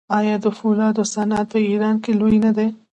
آیا 0.19 0.35
د 0.43 0.45
فولادو 0.57 1.03
صنعت 1.13 1.47
په 1.53 1.59
ایران 1.69 1.95
کې 2.03 2.11
لوی 2.19 2.37
نه 2.45 2.51
دی؟ 2.57 2.67